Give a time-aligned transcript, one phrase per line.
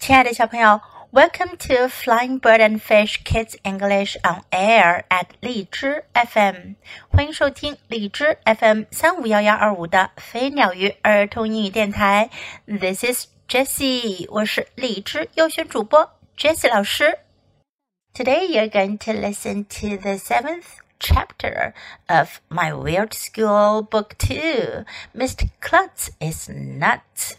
[0.00, 0.80] 亲爱的小朋友，
[1.10, 6.76] Welcome to Flying Bird and Fish Kids English on Air at 荔枝 FM，
[7.08, 12.30] 欢迎收听荔枝 FM 三五幺幺二五的飞鸟鱼儿童英语电台。
[12.66, 17.18] This is Jessie，我是荔枝优选主播 Jessie 老师。
[18.14, 21.72] Today you're going to listen to the seventh chapter
[22.06, 24.84] of My Weird School Book Two.
[25.14, 25.48] Mr.
[25.60, 27.38] Klutz is nuts.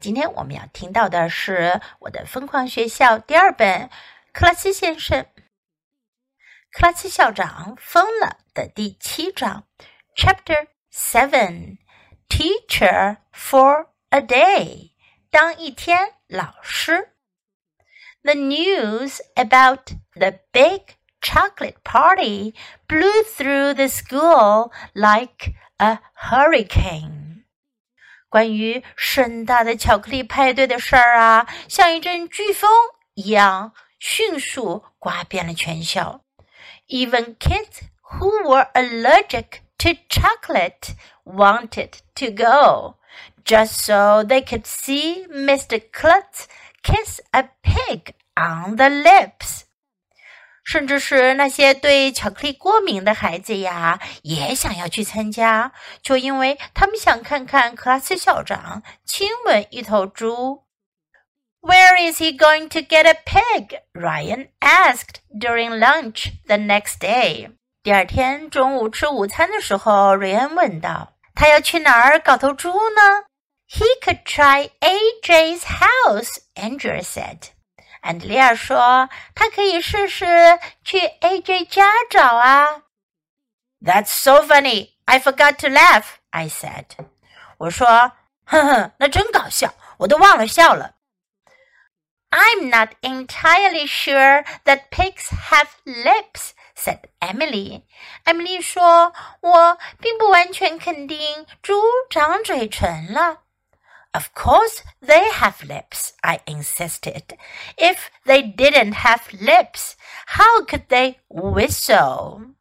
[0.00, 3.82] 今天我们要听到的是我的疯狂学校第二本《
[4.32, 5.22] 克拉斯先生》。
[6.70, 9.64] 克拉斯校长疯了的第七章，
[10.14, 11.78] Chapter Seven
[12.28, 14.92] Teacher for a Day
[15.30, 17.12] 当一天老师。
[18.22, 22.54] The news about the big chocolate party
[22.88, 27.19] blew through the school like a hurricane.
[28.30, 32.70] 关于盛大的巧克力派对的事儿啊，像一阵飓风
[33.14, 36.22] 一样迅速刮遍了全校。
[36.88, 37.80] Even kids
[38.18, 42.96] who were allergic to chocolate wanted to go,
[43.44, 45.82] just so they could see Mr.
[45.92, 46.46] Klutz
[46.82, 49.64] kiss a pig on the lips.
[50.63, 60.63] 甚至是那些对巧克力过敏的孩子呀，也想要去参加，就因为他们想看看克拉斯校长亲吻一头猪。
[61.61, 63.81] Where is he going to get a pig?
[63.93, 67.51] Ryan asked during lunch the next day.
[67.83, 73.25] 第二天中午吃午餐的时候，瑞恩问道：“他要去哪儿搞头猪呢
[73.69, 77.49] ？”He could try AJ's house, Andrew said.
[78.00, 80.26] 安德烈亚说：“他可以试试
[80.84, 82.82] 去 AJ 家找啊。”
[83.82, 84.92] That's so funny.
[85.04, 86.16] I forgot to laugh.
[86.30, 86.86] I said.
[87.58, 88.12] 我说：“
[88.46, 90.94] 哼哼，那真搞笑，我都忘了笑了。”
[92.30, 97.84] I'm not entirely sure that pigs have lips, said Emily.
[98.24, 103.42] Emily 说：“我并不完全肯定猪长嘴唇了。”
[104.12, 107.36] Of course they have lips, I insisted.
[107.76, 109.94] If they didn't have lips,
[110.26, 112.54] how could they whistle?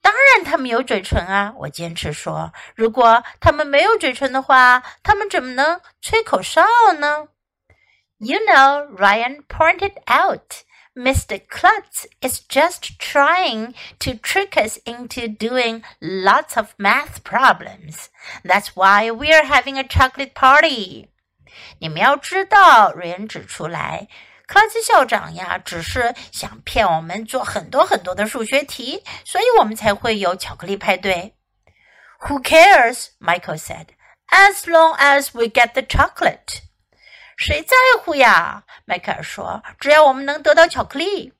[0.00, 1.54] 当然，他们有嘴唇啊！
[1.56, 6.62] 我坚持说，如果他们没有嘴唇的话，他们怎么能吹口哨
[6.98, 7.28] 呢？
[8.18, 10.64] You know, Ryan pointed out.
[10.96, 11.40] Mr.
[11.48, 18.10] Klutz is just trying to trick us into doing lots of math problems.
[18.44, 21.08] That's why we're having a chocolate party.
[21.80, 24.06] 你们要知道，瑞恩指出来，
[24.46, 31.34] 克拉兹校长呀，只是想骗我们做很多很多的数学题，所以我们才会有巧克力派对。
[32.20, 33.08] Who cares?
[33.18, 33.86] Michael said.
[34.30, 36.62] As long as we get the chocolate.
[37.38, 38.64] 谁在乎呀？
[38.84, 41.32] 迈克尔说：“只要我们能得到巧克力。”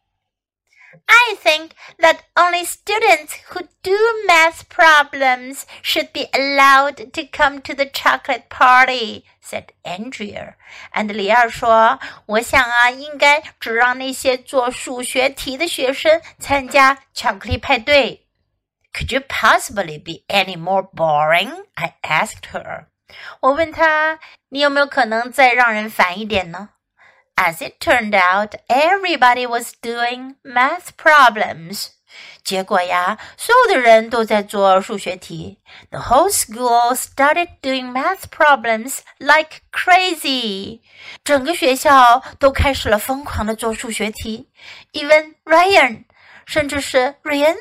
[1.07, 3.97] I think that only students who do
[4.29, 10.55] math problems should be allowed to come to the chocolate party," said Andrea.
[10.91, 18.29] 安德里亚说：“我想啊，应该只让那些做数学题的学生参加巧克力派对。”
[18.95, 21.67] Could you possibly be any more boring?
[21.75, 22.87] I asked her.
[23.42, 26.70] 我问他：“你有没有可能再让人烦一点呢？”
[27.36, 31.88] As it turned out, everybody was doing math problems.
[32.44, 35.62] 结果呀，所有的人都在做数学题。
[35.92, 40.82] The whole school started doing math problems like crazy.
[41.24, 44.50] 整个学校都开始了疯狂的做数学题。
[44.92, 46.06] Even Ryan，
[46.46, 47.56] 甚至是 Ryan。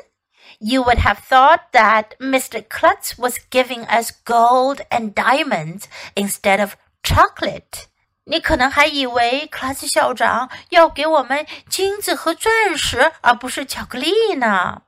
[0.59, 2.63] you would have thought that Mr.
[2.67, 7.87] Klutz was giving us gold and diamonds instead of chocolate.
[8.25, 14.83] 你可能还以为克拉斯校长要给我们金子和钻石，而不是巧克力呢。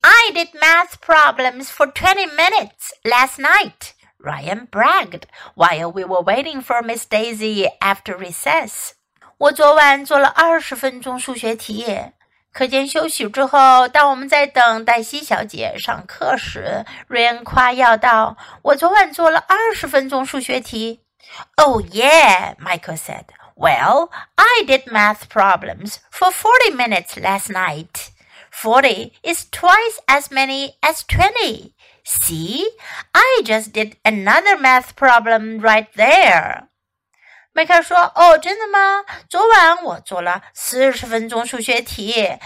[0.00, 5.24] I did math problems for 20 minutes last night, Ryan bragged
[5.54, 8.92] while we were waiting for Miss Daisy after recess.
[9.38, 11.86] 我昨晚做了二十分钟数学题。
[12.54, 21.00] 课间休息之后，当我们在等黛西小姐上课时，瑞恩夸耀道：“我昨晚做了二十分钟数学题。”
[21.56, 23.26] Oh yeah, Michael said.
[23.54, 28.08] Well, I did math problems for forty minutes last night.
[28.50, 31.74] Forty is twice as many as twenty.
[32.04, 32.64] See,
[33.12, 36.68] I just did another math problem right there.
[37.55, 39.05] 迈克尔说：“哦，真的吗？
[39.29, 42.37] 昨晚我做了四十分钟数学题，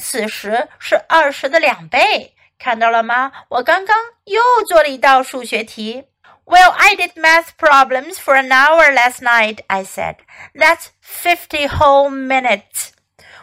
[0.00, 3.30] 四十是二十的两倍，看到了吗？
[3.50, 3.94] 我刚刚
[4.24, 6.04] 又做了一道数学题。
[6.46, 10.16] Well, I did math problems for an hour last night, I said.
[10.54, 12.92] That's fifty whole minutes.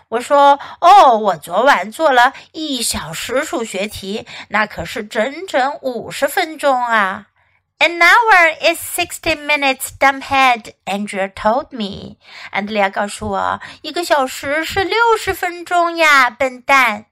[0.09, 7.27] 我说：“哦，我昨晚做了一小时数学题，那可是整整五十分钟啊。”
[7.80, 10.72] An hour is sixty minutes, dumbhead.
[10.86, 12.16] Andrea told me.
[12.50, 17.06] 安德烈亚告诉我，一个小时是六十分钟呀，笨蛋。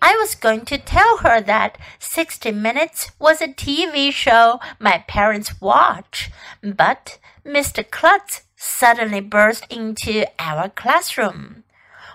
[0.00, 5.52] I was going to tell her that 60 Minutes was a TV show my parents
[5.60, 6.30] watch,
[6.60, 7.84] but Mr.
[7.88, 11.62] Klutz suddenly burst into our classroom.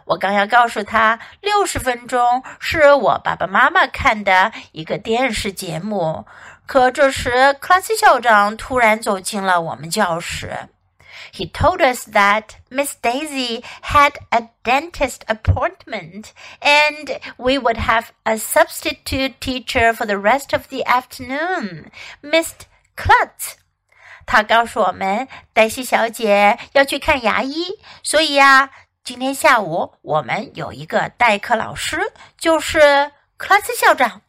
[0.07, 6.25] 我刚要告诉他，六十分钟是我爸爸妈妈看的一个电视节目。
[6.71, 10.69] 可这时，克拉斯校长突然走进了我们教室。
[11.33, 16.31] He told us that Miss Daisy had a dentist appointment
[16.61, 21.91] and we would have a substitute teacher for the rest of the afternoon,
[22.21, 22.53] Miss
[22.95, 23.55] Klutz.
[24.25, 28.69] 他告诉我们，黛西小姐要去看牙医，所以呀、啊，
[29.03, 34.21] 今天下午我们有一个代课老师，就是克拉斯校长。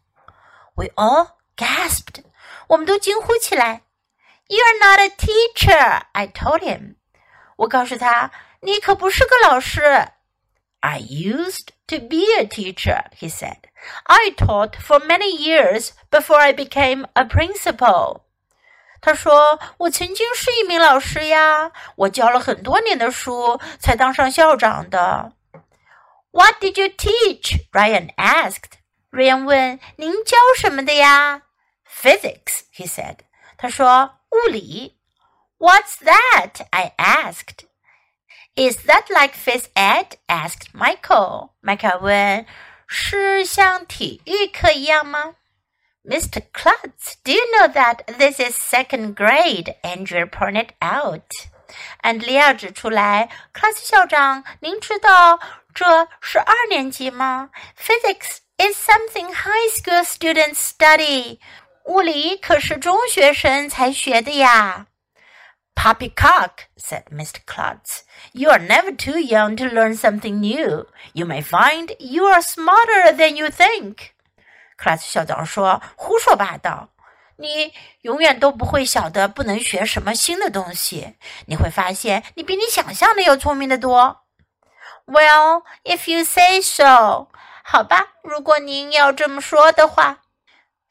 [0.75, 2.23] We all gasped，
[2.69, 3.83] 我们都惊呼起来。
[4.49, 6.95] You're not a teacher, I told him.
[7.57, 8.31] 我告诉他，
[8.61, 9.83] 你可不是个老师。
[10.81, 13.59] I used to be a teacher, he said.
[14.05, 18.23] I taught for many years before I became a principal.
[19.01, 25.33] 他说：“我曾经是一名老师呀，我教了很多年的书，才当上校长的。”
[26.31, 27.69] What did you teach?
[27.73, 28.79] Ryan asked.
[29.11, 31.43] Ryan 问：“您教什么的呀
[32.04, 33.20] physics, he said.
[33.58, 34.98] 他说物理。
[35.58, 36.66] What's that?
[36.72, 37.66] I asked.
[38.56, 40.18] Is that like phys ed?
[40.28, 41.52] asked Michael.
[41.62, 42.46] Michael 问
[42.86, 45.36] 是像体育课一样吗
[46.04, 46.44] ？Mr.
[46.52, 49.76] Klutz, do you know that this is second grade?
[49.82, 51.24] Andrea pointed out.
[52.02, 55.40] 安德利亚指出来，克拉斯校长，您知道
[55.74, 57.50] 这是二年级吗
[57.80, 61.40] ？Physics is something high school students study.
[61.86, 64.88] 物理可是中学生才学的呀。
[65.76, 67.38] Poppycock, said Mr.
[67.46, 68.02] Klutz,
[68.32, 70.86] you are never too young to learn something new.
[71.14, 74.12] You may find you are smarter than you think.
[74.78, 76.90] Klutz 校长说：“胡说八道！
[77.38, 81.16] 你永远都不会晓得不能学什么新的东西。
[81.48, 84.22] 你会发现你比你想象的要聪明的多。”
[85.06, 87.28] Well, if you say so.
[87.64, 90.20] 好吧，如果您要这么说的话。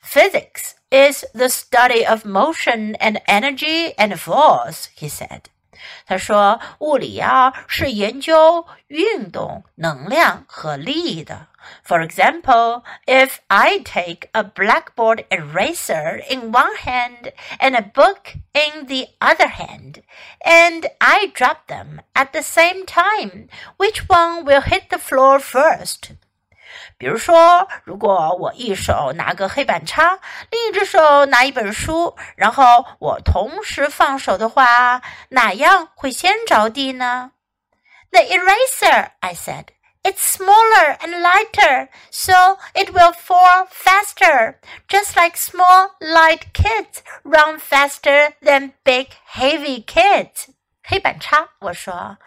[0.04, 5.49] Physics is the study of motion and energy and force, he said.
[6.07, 11.47] 他说：“物理啊，是研究运动、能量和力的。
[11.83, 19.09] For example, if I take a blackboard eraser in one hand and a book in the
[19.19, 20.01] other hand,
[20.39, 26.13] and I drop them at the same time, which one will hit the floor first?”
[27.01, 30.19] 比如说，如果我一手拿个黑板擦，
[30.51, 37.31] 另一只手拿一本书，然后我同时放手的话，哪样会先着地呢？
[38.11, 39.65] The eraser, I said.
[40.03, 44.55] It's smaller and lighter, so it will fall faster,
[44.87, 50.47] just like small, light kids run faster than big, heavy kids.
[50.81, 52.17] 黑板擦，我说。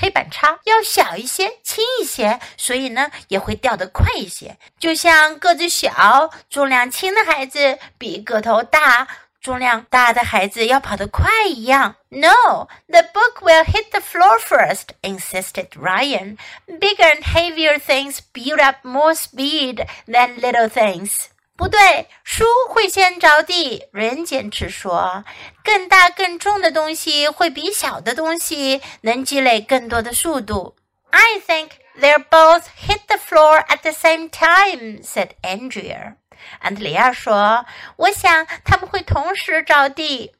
[0.00, 4.58] 黑板擦要小一些、轻一些，所以呢也会掉得快一些。
[4.78, 9.08] 就像个子小、重量轻的孩子比个头大、
[9.40, 11.96] 重量大的孩子要跑得快一样。
[12.08, 16.36] No, the book will hit the floor first, insisted Ryan.
[16.66, 21.28] Bigger and heavier things build up more speed than little things.
[21.60, 23.88] 不对，书会先着地。
[23.92, 25.24] 人坚持说，
[25.64, 30.76] 更大更重的东西会比小的东西能积累更多的速度。
[31.10, 36.16] I think they're both hit the floor at the same time," said Andrea.
[36.60, 37.64] 安德里亚说：“
[37.96, 40.34] 我想他们会同时着地。”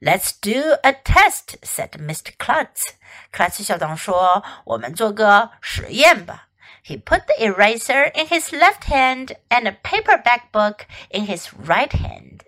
[0.00, 2.32] Let's do a test," said Mr.
[2.38, 2.92] Klutz.
[3.32, 6.46] 克拉斯校长说：“我们做个实验吧。”
[6.82, 11.90] He put the eraser in his left hand and a paperback book in his right
[11.90, 12.42] hand.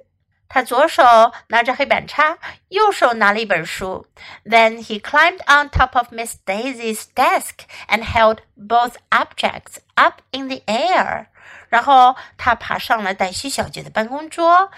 [0.49, 1.03] 他左手
[1.49, 2.39] 拿着黑板擦，
[2.69, 4.07] 右手拿了一本书。
[4.45, 10.63] Then he climbed on top of Miss Daisy's desk and held both objects up in the
[10.67, 11.27] air.
[11.69, 14.71] 然后他爬上了黛西小姐的办公桌，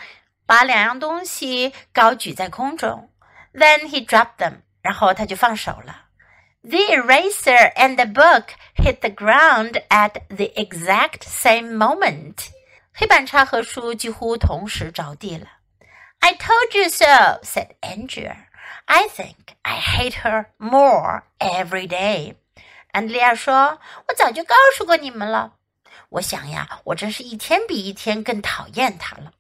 [0.47, 3.11] 把两样东西高举在空中。
[3.53, 4.63] Then he dropped them.
[4.83, 6.05] 然后他就放手了。
[6.63, 8.49] the eraser and the book
[8.83, 12.49] hit the ground at the exact same moment.
[12.93, 15.47] 黑板擦和书几乎同时着地了。
[16.21, 18.47] I told you so, said Andrea.
[18.87, 22.35] I think I hate her more every day.
[22.91, 25.55] 安德利亚说：“我早就告诉过你们了。
[26.11, 29.33] 我想呀，我真是一天比一天更讨厌她了。”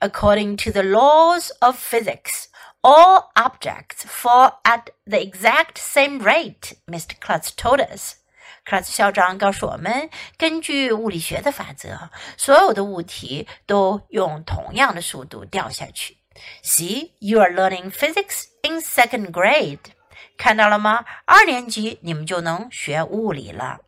[0.00, 2.46] According to the laws of physics,
[2.82, 7.14] all objects fall at the exact same rate, Mr.
[7.20, 8.16] Klutz told us.
[8.64, 16.18] 克拉斯校长告诉我们，根据物理学的法则，所有的物体都用同样的速度掉下去。
[16.62, 19.78] See, you are learning physics in second grade.
[20.38, 21.04] 看到了吗？
[21.26, 23.80] 二年级你们就能学物理了。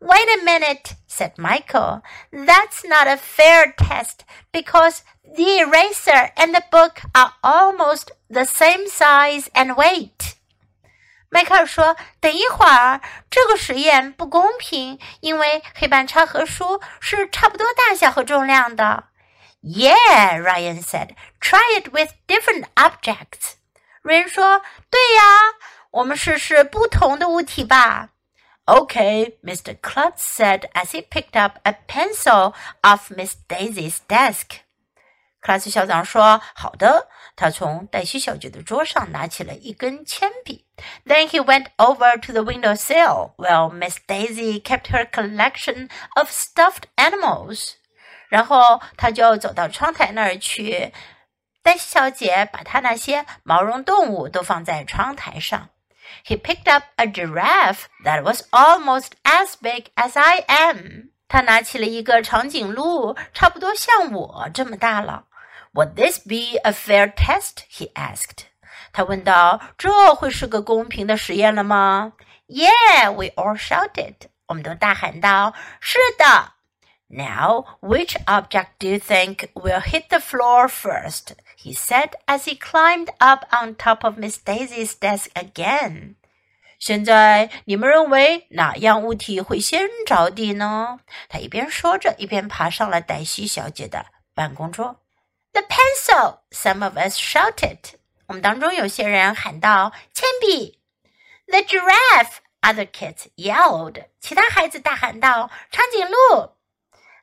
[0.00, 2.02] Wait a minute, said Michael.
[2.32, 8.86] That's not a fair test because the eraser and the book are almost the same
[8.88, 10.36] size and weight.
[11.35, 19.07] 迈克尔说：“等一会儿，这个实验不公平，因为黑板擦和书是差不多大小和重量的。”
[19.61, 21.09] Yeah, Ryan said.
[21.41, 23.55] Try it with different objects.
[24.01, 25.23] 瑞恩说：“对呀，
[25.91, 28.11] 我们试试不同的物体吧。”
[28.63, 29.75] Okay, Mr.
[29.81, 34.59] Klutz said as he picked up a pencil off Miss Daisy's desk.
[35.41, 40.64] 克拉斯校长说：“好的。”他从黛西小姐的桌上拿起了一根铅笔。
[41.06, 46.84] Then he went over to the window sill while Miss Daisy kept her collection of stuffed
[46.96, 47.74] animals.
[48.28, 50.92] 然后他就走到窗台那儿去。
[51.62, 55.68] 黛西小姐把她那些毛绒动物都放在窗台上。
[56.24, 61.10] He picked up a giraffe that was almost as big as I am.
[61.28, 65.26] 他拿起了一个长颈鹿，差不多像我这么大了。
[65.74, 67.64] would this be a fair test?
[67.70, 68.46] he asked.
[68.95, 72.13] 他问道：“这会是个公平的实验了吗
[72.47, 74.13] ？”Yeah, we all shouted.
[74.47, 76.53] 我们都大喊道：“是的。”
[77.11, 81.33] Now, which object do you think will hit the floor first?
[81.57, 86.15] He said as he climbed up on top of Miss Daisy's desk again.
[86.79, 91.01] 现在你们认为哪样物体会先着地呢？
[91.27, 95.01] 他一边说着，一边爬上了黛西小姐的办公桌。
[95.51, 97.77] the pencil, some of us shouted.
[98.26, 100.78] 我们当中有些人喊道：“铅笔。”
[101.48, 104.04] The giraffe, other kids yelled.
[104.20, 106.56] 其他孩子大喊道：“长颈鹿。”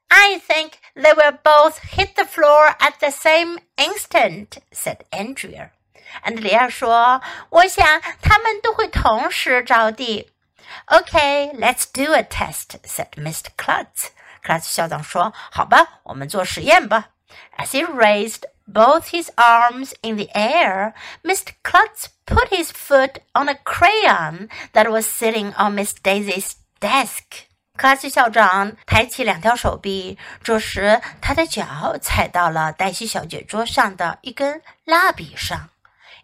[0.09, 5.71] I think they will both hit the floor at the same instant," said Andrea.
[6.21, 10.31] 安德烈亚说：“我想他们都会同时着地。”
[10.87, 13.47] Okay, let's do a test," said Mr.
[13.57, 14.09] Klutz.
[14.41, 17.09] 克拉斯校长说：“好吧，我们做实验吧。”
[17.57, 21.53] As he raised both his arms in the air, Mr.
[21.63, 27.45] Klutz put his foot on a crayon that was sitting on Miss Daisy's desk.
[27.77, 35.69] 克拉斯校长抬起两条手臂，这时他的脚踩到了黛西小姐桌上的一根蜡笔上。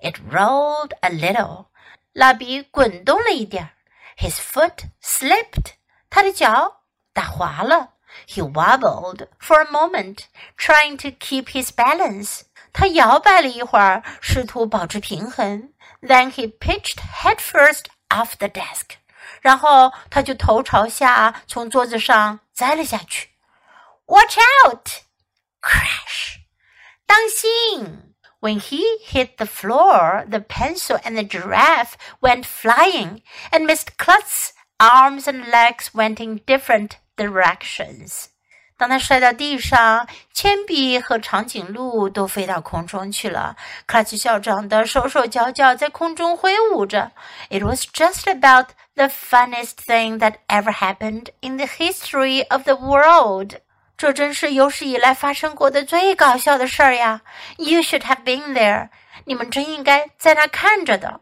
[0.02, 1.68] It rolled a little，
[2.12, 3.70] 蜡笔滚动了一点。
[4.18, 5.74] His foot slipped，
[6.10, 6.82] 他的脚
[7.14, 7.92] 打滑了。
[8.26, 10.28] he wobbled for a moment,
[10.58, 12.44] trying to keep his balance.
[12.72, 15.70] 他摇摆了一会儿，试图保持平衡。
[16.02, 18.98] Then he pitched headfirst off the desk.
[19.42, 23.30] 然后他就头朝下从桌子上栽了下去。
[24.06, 24.90] Watch out!
[25.62, 26.40] Crash!
[27.06, 28.14] 当心！
[28.40, 33.96] When he hit the floor, the pencil and the giraffe went flying, and Mr.
[33.98, 38.26] Klutz's arms and legs went in different directions。
[38.76, 43.56] 当他摔到地上，铅笔和长颈鹿都飞到空中去了。
[43.86, 47.12] 克拉奇校长的手手脚脚在空中挥舞着。
[47.50, 53.60] It was just about the funniest thing that ever happened in the history of the world。
[53.96, 57.22] 这真是有史以来发生过的最搞笑的事儿呀！
[57.58, 58.90] You should have been there。
[59.26, 61.22] 你们真应该在那看着的。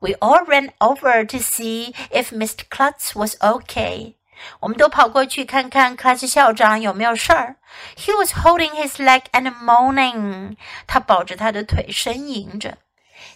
[0.00, 2.64] We all ran over to see if Mr.
[2.68, 4.14] Klutz was okay.
[4.60, 7.56] 我们都跑过去看看克拉斯校长有没有事儿。
[7.96, 10.56] He was holding his leg and moaning.
[10.86, 12.78] 他抱着他的腿呻吟着。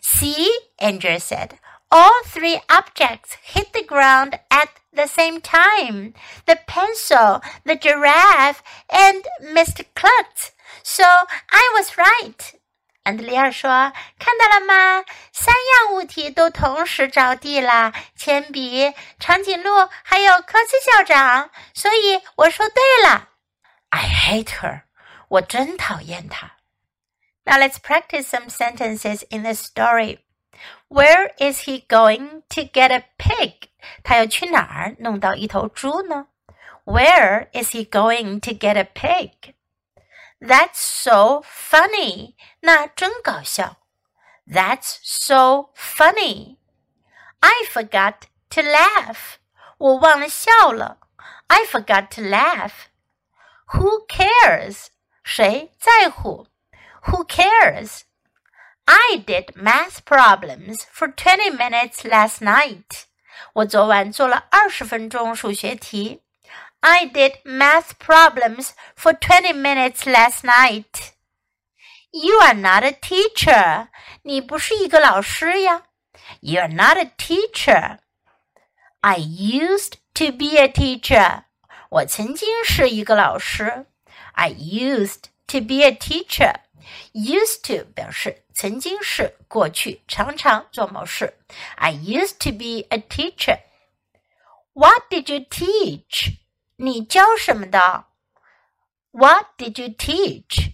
[0.03, 1.59] See, Andrew said.
[1.91, 6.13] All three objects hit the ground at the same time
[6.45, 9.85] the pencil, the giraffe, and Mr.
[9.95, 10.53] Klutz.
[10.83, 12.55] So I was right.
[13.04, 13.70] 安德烈尔说
[14.18, 15.04] ：“看到了吗？
[15.32, 21.50] 三样物体都同时着地了，铅笔、长颈鹿还有科斯校长。
[21.74, 23.30] 所以我说对了。
[23.90, 24.84] ”I hate her，
[25.28, 26.54] 我真讨厌她。
[27.44, 30.20] Now let's practice some sentences in the story.
[30.88, 33.70] Where is he going to get a pig？
[34.04, 36.28] 他要去哪儿弄到一头猪呢
[36.86, 39.56] ？Where is he going to get a pig？
[40.43, 42.35] That's so funny.
[42.61, 43.77] 那真搞笑。
[44.47, 46.57] That's so funny.
[47.41, 49.37] I forgot to laugh.
[49.79, 50.99] 我忘了笑了。
[51.49, 52.89] I forgot to laugh.
[53.75, 54.87] Who cares?
[55.23, 56.47] 谁在乎？
[57.05, 58.03] Who cares?
[58.87, 63.05] I did math problems for twenty minutes last night.
[63.53, 66.22] 我昨晚做了二十分钟数学题。
[66.83, 71.13] I did math problems for 20 minutes last night.
[72.13, 73.89] You are not a teacher.
[74.23, 75.83] 你不是一个老师呀。
[76.41, 77.99] You are not a teacher.
[79.01, 81.45] I used to be a teacher.
[81.91, 83.87] 我曾经是一个老师。
[84.33, 86.55] I used to be a teacher.
[87.13, 91.35] Used to 表示曾经是过去常常做某事。
[91.77, 93.61] I used to be a teacher.
[94.73, 96.39] What did you teach?
[96.78, 98.06] 你教什么的
[99.12, 100.74] ？What did you teach?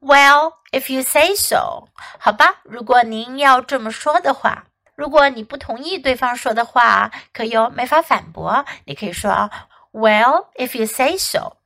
[0.00, 1.88] Well, if you say so，
[2.20, 9.50] 好吧，如果您要这么说的话，如果你不同意对方说的话，可又没法反驳，你可以说
[9.92, 11.56] Well, if you say so.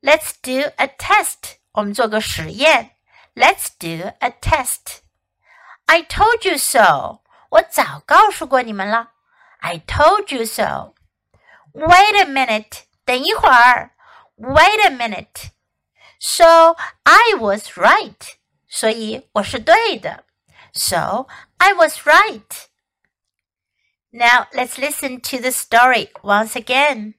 [0.00, 1.56] Let's do a test.
[1.72, 2.92] 我们做个实验。
[3.34, 5.00] Let's do a test.
[5.86, 7.20] I told you so.
[7.50, 9.10] 我早告诉过你们了。
[9.58, 10.94] I told you so.
[11.77, 12.83] Wait a minute.
[13.05, 13.91] 等一会儿。
[14.37, 15.51] Wait a minute.
[16.19, 18.35] So I was right.
[18.67, 20.25] 所以我是对的。
[20.73, 22.67] So I was right.
[24.11, 27.15] Now let's listen to the story once again.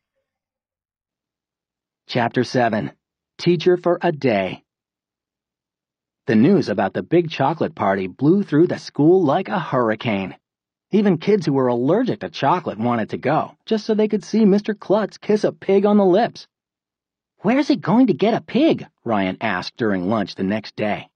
[2.07, 2.93] Chapter 7
[3.39, 4.65] Teacher for a Day.
[6.27, 10.37] The news about the big chocolate party blew through the school like a hurricane.
[10.92, 14.44] Even kids who were allergic to chocolate wanted to go, just so they could see
[14.44, 14.78] Mr.
[14.78, 16.48] Klutz kiss a pig on the lips.
[17.42, 18.88] Where's he going to get a pig?
[19.06, 21.08] Ryan asked during lunch the next day.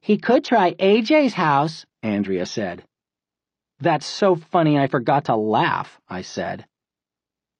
[0.00, 2.84] He could try AJ's house, Andrea said.
[3.80, 6.64] That's so funny I forgot to laugh, I said.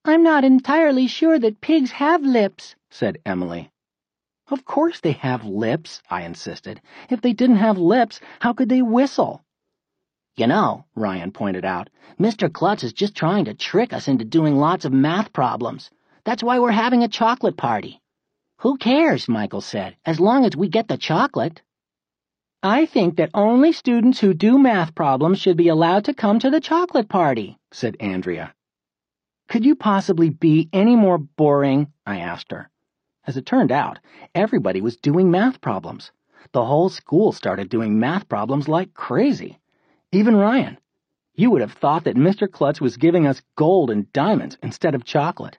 [0.04, 3.72] I'm not entirely sure that pigs have lips, said Emily.
[4.48, 6.80] Of course they have lips, I insisted.
[7.10, 9.42] If they didn't have lips, how could they whistle?
[10.38, 11.88] You know, Ryan pointed out,
[12.20, 12.52] Mr.
[12.52, 15.88] Klutz is just trying to trick us into doing lots of math problems.
[16.24, 18.02] That's why we're having a chocolate party.
[18.58, 21.62] Who cares, Michael said, as long as we get the chocolate.
[22.62, 26.50] I think that only students who do math problems should be allowed to come to
[26.50, 28.54] the chocolate party, said Andrea.
[29.48, 31.90] Could you possibly be any more boring?
[32.04, 32.68] I asked her.
[33.26, 34.00] As it turned out,
[34.34, 36.12] everybody was doing math problems.
[36.52, 39.60] The whole school started doing math problems like crazy.
[40.12, 40.78] Even Ryan.
[41.34, 42.50] You would have thought that Mr.
[42.50, 45.58] Klutz was giving us gold and diamonds instead of chocolate.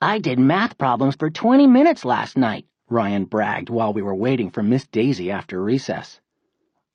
[0.00, 4.50] I did math problems for 20 minutes last night, Ryan bragged while we were waiting
[4.50, 6.20] for Miss Daisy after recess.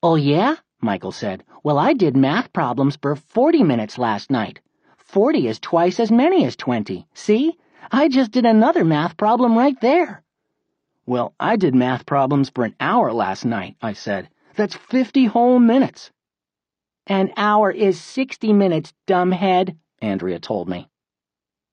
[0.03, 0.55] Oh, yeah?
[0.81, 1.43] Michael said.
[1.63, 4.59] Well, I did math problems for 40 minutes last night.
[4.97, 7.07] 40 is twice as many as 20.
[7.13, 7.57] See?
[7.91, 10.23] I just did another math problem right there.
[11.05, 14.27] Well, I did math problems for an hour last night, I said.
[14.55, 16.11] That's 50 whole minutes.
[17.09, 20.89] An hour is 60 minutes, dumbhead, Andrea told me.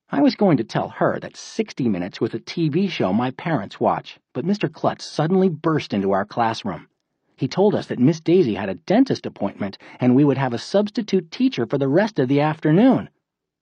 [0.09, 3.81] I was going to tell her that 60 Minutes was a TV show my parents
[3.81, 4.73] watch, but Mr.
[4.73, 6.87] Klutz suddenly burst into our classroom.
[7.35, 10.59] He told us that Miss Daisy had a dentist appointment and we would have a
[10.59, 13.11] substitute teacher for the rest of the afternoon.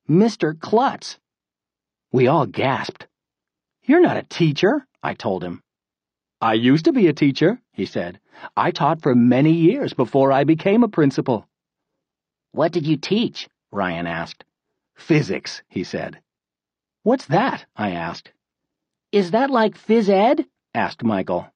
[0.06, 0.60] Mr.
[0.60, 1.18] Klutz!
[2.12, 3.06] We all gasped.
[3.82, 5.62] You're not a teacher, I told him.
[6.42, 8.20] I used to be a teacher, he said.
[8.58, 11.48] I taught for many years before I became a principal.
[12.52, 13.48] What did you teach?
[13.70, 14.44] Ryan asked.
[14.94, 16.20] Physics, he said.
[17.02, 17.64] What's that?
[17.74, 18.30] I asked.
[19.10, 20.46] Is that like phys ed?
[20.74, 21.46] asked Michael.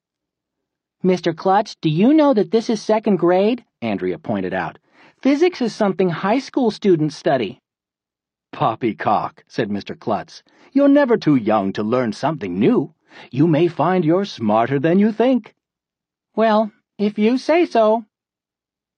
[1.03, 1.35] Mr.
[1.35, 3.63] Klutz, do you know that this is second grade?
[3.81, 4.79] Andrea pointed out.
[5.21, 7.59] Physics is something high school students study.
[8.51, 9.97] Poppycock, said Mr.
[9.97, 10.41] Klutz.
[10.73, 12.93] You're never too young to learn something new.
[13.31, 15.53] You may find you're smarter than you think.
[16.35, 18.05] Well, if you say so.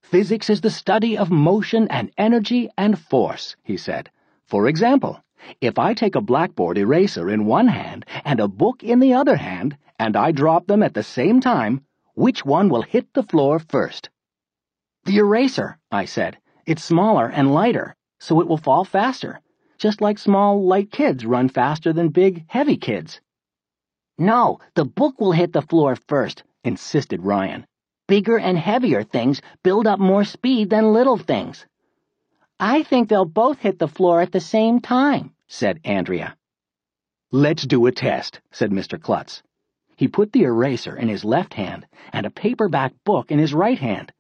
[0.09, 4.09] Physics is the study of motion and energy and force, he said.
[4.47, 5.23] For example,
[5.61, 9.35] if I take a blackboard eraser in one hand and a book in the other
[9.35, 13.59] hand, and I drop them at the same time, which one will hit the floor
[13.59, 14.09] first?
[15.05, 16.39] The eraser, I said.
[16.65, 19.39] It's smaller and lighter, so it will fall faster,
[19.77, 23.21] just like small, light kids run faster than big, heavy kids.
[24.17, 27.67] No, the book will hit the floor first, insisted Ryan.
[28.09, 31.67] Bigger and heavier things build up more speed than little things.
[32.59, 36.35] I think they'll both hit the floor at the same time, said Andrea.
[37.31, 38.99] Let's do a test, said Mr.
[38.99, 39.43] Klutz.
[39.95, 43.77] He put the eraser in his left hand and a paperback book in his right
[43.77, 44.11] hand.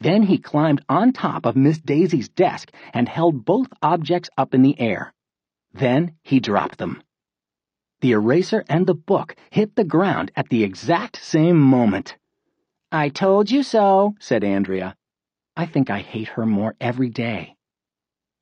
[0.00, 4.62] Then he climbed on top of Miss Daisy's desk and held both objects up in
[4.62, 5.12] the air.
[5.74, 7.02] Then he dropped them.
[8.00, 12.16] The eraser and the book hit the ground at the exact same moment.
[12.94, 14.94] I told you so, said Andrea.
[15.56, 17.56] I think I hate her more every day.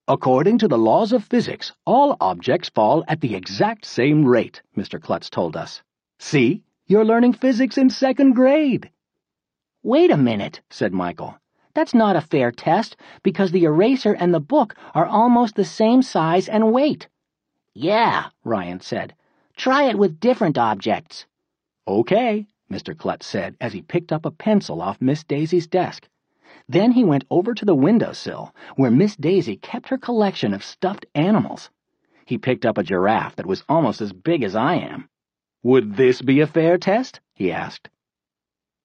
[0.06, 5.00] According to the laws of physics, all objects fall at the exact same rate, Mr.
[5.00, 5.80] Klutz told us.
[6.18, 8.90] See, you're learning physics in second grade.
[9.82, 11.34] Wait a minute, said Michael.
[11.72, 16.02] That's not a fair test, because the eraser and the book are almost the same
[16.02, 17.08] size and weight.
[17.72, 19.14] Yeah, Ryan said.
[19.56, 21.24] Try it with different objects.
[21.88, 22.96] Okay, Mr.
[22.96, 26.08] Klutz said as he picked up a pencil off Miss Daisy's desk.
[26.68, 31.04] Then he went over to the windowsill, where Miss Daisy kept her collection of stuffed
[31.14, 31.70] animals.
[32.24, 35.08] He picked up a giraffe that was almost as big as I am.
[35.62, 37.20] Would this be a fair test?
[37.34, 37.90] he asked.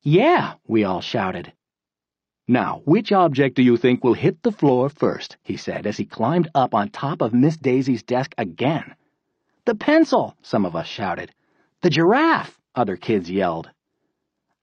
[0.01, 1.53] Yeah, we all shouted.
[2.47, 5.37] Now, which object do you think will hit the floor first?
[5.43, 8.95] he said as he climbed up on top of Miss Daisy's desk again.
[9.65, 11.33] The pencil, some of us shouted.
[11.81, 13.69] The giraffe, other kids yelled.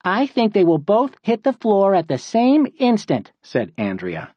[0.06, 4.34] I think they will both hit the floor at the same instant, said Andrea.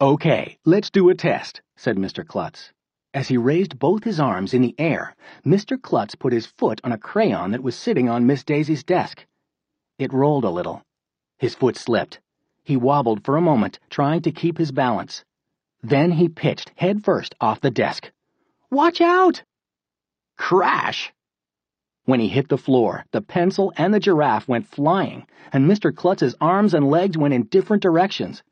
[0.00, 2.26] Okay, let's do a test, said Mr.
[2.26, 2.72] Klutz.
[3.14, 5.14] As he raised both his arms in the air,
[5.46, 5.80] Mr.
[5.80, 9.24] Klutz put his foot on a crayon that was sitting on Miss Daisy's desk.
[9.96, 10.82] It rolled a little.
[11.38, 12.18] His foot slipped.
[12.64, 15.24] He wobbled for a moment, trying to keep his balance.
[15.82, 18.10] Then he pitched head first off the desk.
[18.70, 19.44] Watch out!
[20.36, 21.12] Crash!
[22.06, 25.94] When he hit the floor, the pencil and the giraffe went flying, and Mr.
[25.94, 28.42] Klutz's arms and legs went in different directions.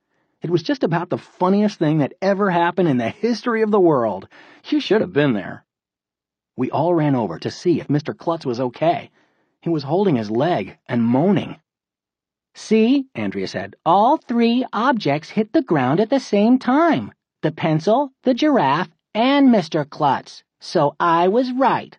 [0.40, 3.78] It was just about the funniest thing that ever happened in the history of the
[3.78, 4.26] world.
[4.70, 5.64] You should have been there.
[6.56, 8.16] We all ran over to see if Mr.
[8.16, 9.10] Klutz was okay.
[9.60, 11.60] He was holding his leg and moaning.
[12.54, 17.12] See, Andrea said, all three objects hit the ground at the same time.
[17.42, 19.88] The pencil, the giraffe, and Mr.
[19.88, 20.42] Klutz.
[20.58, 21.98] So I was right.